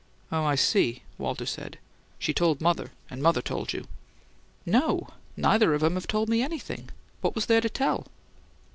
"Oh, 0.31 0.43
I 0.43 0.55
see," 0.55 1.03
Walter 1.19 1.45
said. 1.45 1.77
"She 2.17 2.33
told 2.33 2.59
mother 2.59 2.89
and 3.11 3.21
mother 3.21 3.39
told 3.43 3.71
you." 3.71 3.85
"No, 4.65 5.09
neither 5.37 5.75
of 5.75 5.83
'em 5.83 5.93
have 5.93 6.07
told 6.07 6.27
me 6.27 6.41
anything. 6.41 6.89
What 7.21 7.35
was 7.35 7.45
there 7.45 7.61
to 7.61 7.69
tell?" 7.69 8.07